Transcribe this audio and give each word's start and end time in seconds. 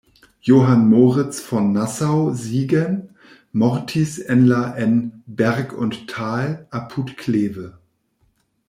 Johann 0.41 0.89
Moritz 0.89 1.39
von 1.41 1.73
Nassau-Siegen 1.73 3.09
mortis 3.53 4.17
en 4.17 4.47
la 4.47 4.75
en 4.75 5.21
"Berg 5.27 5.73
und 5.73 6.07
Tal" 6.09 6.65
apud 6.71 7.17
Kleve. 7.17 7.77